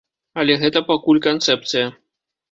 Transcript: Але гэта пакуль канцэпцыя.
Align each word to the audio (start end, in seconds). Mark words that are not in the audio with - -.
Але 0.43 0.53
гэта 0.61 0.81
пакуль 0.87 1.19
канцэпцыя. 1.27 1.85